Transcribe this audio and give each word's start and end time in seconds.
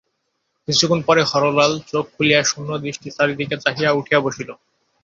কিছুক্ষণ 0.67 0.99
পরে 1.07 1.21
হরলাল 1.31 1.71
চোখ 1.89 2.05
খুলিয়া 2.13 2.41
শূন্য 2.43 2.69
দৃষ্টিতে 2.83 3.15
চারি 3.17 3.33
দিকে 3.39 3.55
চাহিয়া 3.65 3.91
উঠিয়া 3.99 4.19
বসিল। 4.25 4.49